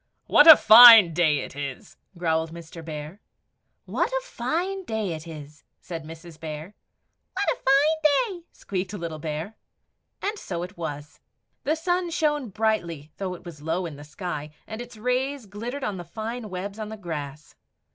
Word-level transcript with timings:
"WHAT 0.25 0.47
A 0.47 0.57
FINE 0.57 1.13
DAY 1.13 1.41
IT 1.41 1.55
IS!" 1.55 1.95
growled 2.17 2.51
Mr. 2.51 2.83
Bear. 2.83 3.21
"WHAT 3.85 4.09
A 4.09 4.21
FINE 4.23 4.83
DAY 4.83 5.11
IT 5.13 5.27
IS!" 5.27 5.63
said 5.79 6.05
Mrs. 6.05 6.39
Bear. 6.39 6.73
"What 7.33 7.45
a 7.51 7.57
fine 7.61 8.39
day!" 8.39 8.45
squeaked 8.51 8.93
little 8.93 9.19
Bear. 9.19 9.53
And 10.19 10.39
so 10.39 10.63
it 10.63 10.75
was. 10.75 11.19
The 11.65 11.75
sun 11.75 12.09
shone 12.09 12.49
brightly 12.49 13.11
though 13.17 13.35
it 13.35 13.45
was 13.45 13.61
low 13.61 13.85
in 13.85 13.95
the 13.95 14.03
sky, 14.03 14.49
and 14.65 14.81
its 14.81 14.97
rays 14.97 15.45
glittered 15.45 15.83
on 15.83 15.97
the 15.97 16.03
fine 16.03 16.49
webs 16.49 16.79
on 16.79 16.89
the 16.89 16.97
grass. 16.97 17.53